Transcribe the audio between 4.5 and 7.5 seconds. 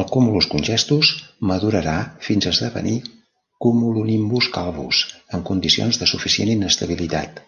Calvus en condicions de suficient inestabilitat.